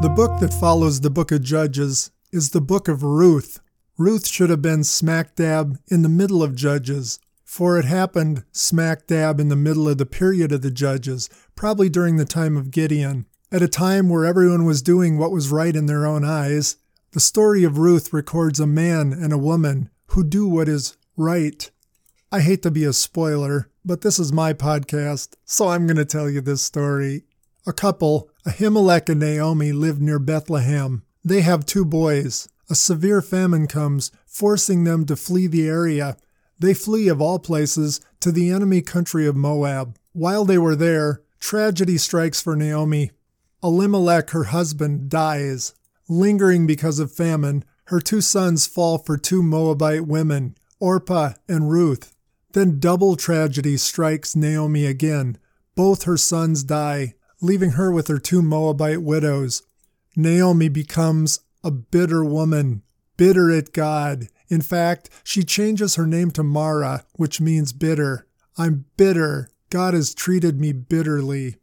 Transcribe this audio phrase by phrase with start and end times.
[0.00, 3.60] The book that follows the book of Judges is the book of Ruth.
[3.98, 9.06] Ruth should have been smack dab in the middle of Judges, for it happened smack
[9.06, 12.70] dab in the middle of the period of the Judges, probably during the time of
[12.70, 13.26] Gideon.
[13.52, 16.76] At a time where everyone was doing what was right in their own eyes,
[17.12, 21.70] the story of Ruth records a man and a woman who do what is right.
[22.32, 26.06] I hate to be a spoiler, but this is my podcast, so I'm going to
[26.06, 27.24] tell you this story.
[27.66, 31.02] A couple, Elimelech and Naomi, live near Bethlehem.
[31.22, 32.48] They have two boys.
[32.70, 36.16] A severe famine comes, forcing them to flee the area.
[36.58, 39.98] They flee, of all places, to the enemy country of Moab.
[40.12, 43.10] While they were there, tragedy strikes for Naomi.
[43.62, 45.74] Elimelech, her husband, dies.
[46.08, 52.14] Lingering because of famine, her two sons fall for two Moabite women, Orpah and Ruth.
[52.52, 55.38] Then double tragedy strikes Naomi again.
[55.74, 59.62] Both her sons die, leaving her with her two Moabite widows.
[60.16, 62.82] Naomi becomes a bitter woman,
[63.16, 64.28] bitter at God.
[64.48, 68.26] In fact, she changes her name to Mara, which means bitter.
[68.58, 69.50] I'm bitter.
[69.70, 71.56] God has treated me bitterly.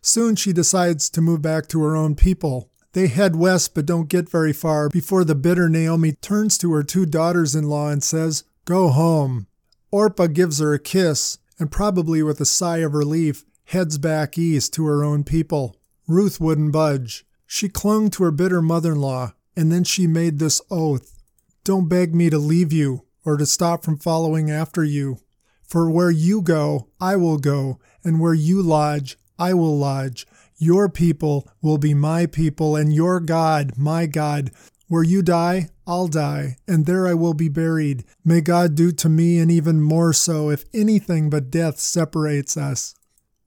[0.00, 2.70] Soon she decides to move back to her own people.
[2.92, 6.82] They head west but don't get very far before the bitter Naomi turns to her
[6.82, 9.46] two daughters in law and says, Go home.
[9.92, 14.74] Orpah gives her a kiss and, probably with a sigh of relief, heads back east
[14.74, 15.76] to her own people.
[16.08, 17.24] Ruth wouldn't budge.
[17.46, 21.16] She clung to her bitter mother in law, and then she made this oath
[21.62, 25.18] Don't beg me to leave you or to stop from following after you.
[25.62, 30.26] For where you go, I will go, and where you lodge, I will lodge.
[30.58, 34.50] Your people will be my people, and your God, my God.
[34.88, 38.04] Where you die, I'll die, and there I will be buried.
[38.24, 42.96] May God do to me, and even more so, if anything but death separates us.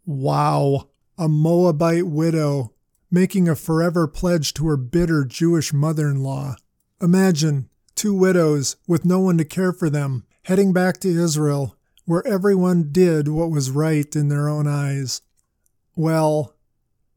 [0.05, 2.73] Wow, a Moabite widow
[3.09, 6.55] making a forever pledge to her bitter Jewish mother in law.
[7.01, 12.25] Imagine two widows with no one to care for them heading back to Israel, where
[12.27, 15.21] everyone did what was right in their own eyes.
[15.95, 16.55] Well,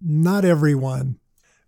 [0.01, 1.19] not everyone.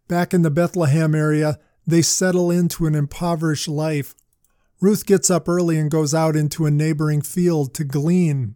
[0.06, 4.14] Back in the Bethlehem area, they settle into an impoverished life.
[4.80, 8.54] Ruth gets up early and goes out into a neighboring field to glean.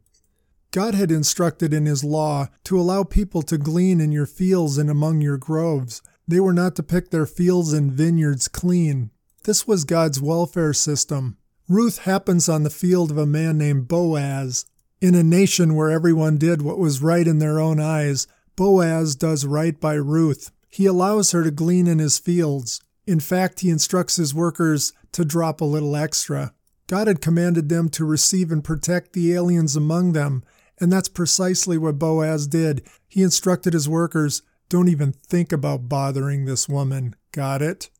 [0.73, 4.89] God had instructed in His law to allow people to glean in your fields and
[4.89, 6.01] among your groves.
[6.27, 9.11] They were not to pick their fields and vineyards clean.
[9.45, 11.37] This was God's welfare system.
[11.69, 14.65] Ruth happens on the field of a man named Boaz.
[15.03, 19.45] In a nation where everyone did what was right in their own eyes, Boaz does
[19.45, 20.53] right by Ruth.
[20.71, 22.81] He allows her to glean in his fields.
[23.07, 26.55] In fact, he instructs his workers to drop a little extra.
[26.87, 30.45] God had commanded them to receive and protect the aliens among them,
[30.83, 32.83] and that's precisely what Boaz did.
[33.09, 37.15] He instructed his workers don't even think about bothering this woman.
[37.31, 37.91] Got it?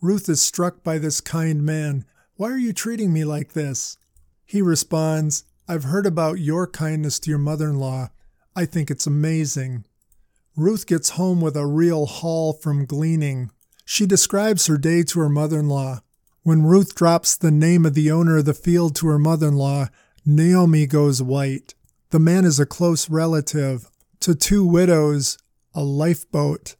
[0.00, 2.06] Ruth is struck by this kind man.
[2.36, 3.98] Why are you treating me like this?
[4.46, 8.12] He responds, I've heard about your kindness to your mother in law.
[8.56, 9.84] I think it's amazing.
[10.56, 13.50] Ruth gets home with a real haul from gleaning.
[13.84, 16.00] She describes her day to her mother in law.
[16.44, 19.56] When Ruth drops the name of the owner of the field to her mother in
[19.56, 19.88] law,
[20.24, 21.74] Naomi goes white.
[22.12, 23.90] The man is a close relative.
[24.20, 25.38] To two widows,
[25.74, 26.76] a lifeboat.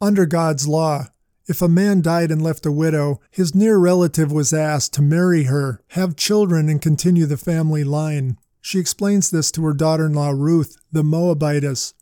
[0.00, 1.08] Under God's law,
[1.48, 5.44] if a man died and left a widow, his near relative was asked to marry
[5.44, 8.38] her, have children, and continue the family line.
[8.60, 11.92] She explains this to her daughter in law Ruth, the Moabitess.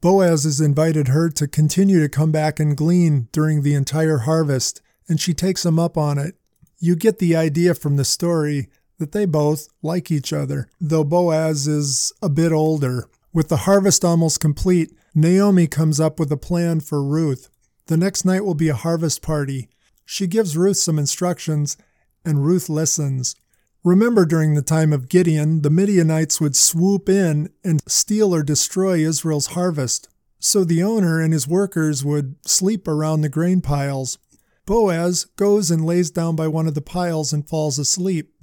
[0.00, 4.80] Boaz has invited her to continue to come back and glean during the entire harvest,
[5.10, 6.36] and she takes him up on it.
[6.78, 8.70] You get the idea from the story
[9.04, 13.06] that they both like each other, though Boaz is a bit older.
[13.34, 17.50] With the harvest almost complete, Naomi comes up with a plan for Ruth.
[17.84, 19.68] The next night will be a harvest party.
[20.06, 21.76] She gives Ruth some instructions,
[22.24, 23.36] and Ruth listens.
[23.84, 29.00] Remember, during the time of Gideon, the Midianites would swoop in and steal or destroy
[29.00, 30.08] Israel's harvest.
[30.38, 34.16] So the owner and his workers would sleep around the grain piles.
[34.64, 38.33] Boaz goes and lays down by one of the piles and falls asleep.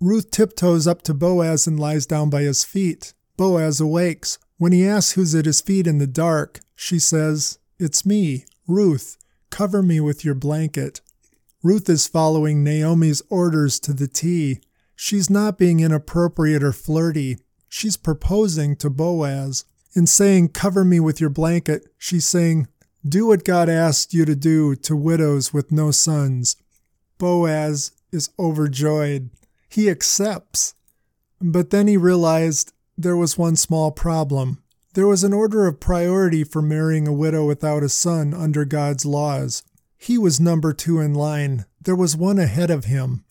[0.00, 3.12] Ruth tiptoes up to Boaz and lies down by his feet.
[3.36, 4.38] Boaz awakes.
[4.56, 9.18] When he asks who's at his feet in the dark, she says, It's me, Ruth.
[9.50, 11.02] Cover me with your blanket.
[11.62, 14.60] Ruth is following Naomi's orders to the T.
[14.96, 17.36] She's not being inappropriate or flirty.
[17.68, 19.64] She's proposing to Boaz.
[19.94, 22.68] In saying, Cover me with your blanket, she's saying,
[23.06, 26.56] Do what God asked you to do to widows with no sons.
[27.18, 29.28] Boaz is overjoyed.
[29.70, 30.74] He accepts.
[31.40, 34.62] But then he realized there was one small problem.
[34.94, 39.06] There was an order of priority for marrying a widow without a son under God's
[39.06, 39.62] laws.
[39.96, 41.64] He was number two in line.
[41.80, 43.24] There was one ahead of him.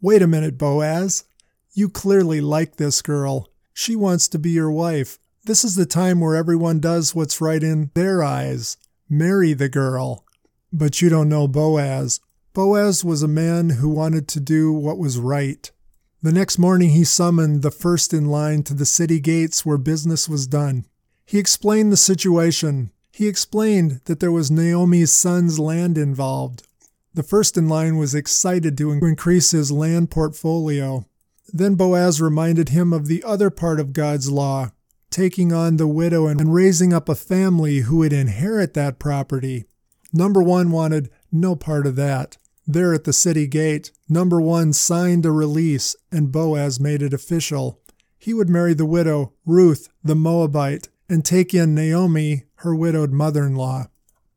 [0.00, 1.24] Wait a minute, Boaz.
[1.72, 3.48] You clearly like this girl.
[3.72, 5.18] She wants to be your wife.
[5.44, 8.76] This is the time where everyone does what's right in their eyes.
[9.08, 10.26] Marry the girl.
[10.70, 12.20] But you don't know Boaz.
[12.52, 15.70] Boaz was a man who wanted to do what was right.
[16.20, 20.28] The next morning he summoned the first in line to the city gates where business
[20.28, 20.84] was done.
[21.24, 22.90] He explained the situation.
[23.12, 26.66] He explained that there was Naomi's son's land involved.
[27.14, 31.06] The first in line was excited to increase his land portfolio.
[31.52, 34.72] Then Boaz reminded him of the other part of God's law,
[35.10, 39.66] taking on the widow and raising up a family who would inherit that property.
[40.12, 42.38] Number one wanted no part of that.
[42.70, 47.80] There at the city gate, number one signed a release, and Boaz made it official.
[48.18, 53.46] He would marry the widow, Ruth the Moabite, and take in Naomi, her widowed mother
[53.46, 53.86] in law.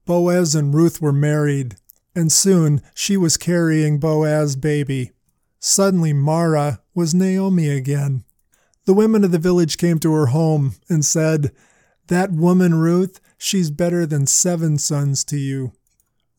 [0.05, 1.75] Boaz and Ruth were married,
[2.15, 5.11] and soon she was carrying Boaz's baby.
[5.59, 8.23] Suddenly, Mara was Naomi again.
[8.85, 11.51] The women of the village came to her home and said,
[12.07, 15.73] That woman, Ruth, she's better than seven sons to you.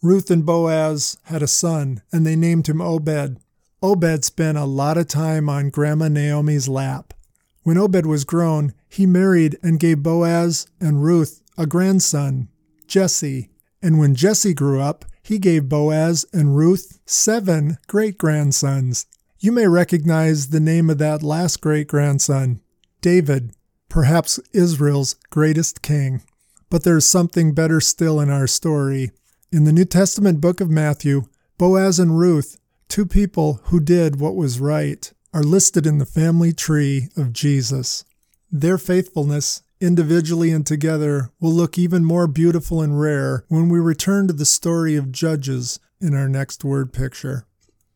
[0.03, 3.39] Ruth and Boaz had a son, and they named him Obed.
[3.81, 7.15] Obed spent a lot of time on Grandma Naomi's lap.
[7.63, 12.49] When Obed was grown, he married and gave Boaz and Ruth a grandson,
[12.89, 13.51] Jesse.
[13.81, 19.07] And when Jesse grew up, he gave Boaz and Ruth seven great grandsons.
[19.39, 22.61] You may recognize the name of that last great grandson,
[23.01, 23.53] David,
[23.89, 26.23] perhaps Israel's greatest king.
[26.71, 29.13] But there's something better still in our story.
[29.53, 31.25] In the New Testament book of Matthew,
[31.59, 32.59] Boaz and Ruth,
[32.89, 38.07] two people who did what was right, are listed in the family tree of Jesus.
[38.51, 44.27] Their faithfulness, individually and together, will look even more beautiful and rare when we return
[44.29, 47.45] to the story of Judges in our next word picture.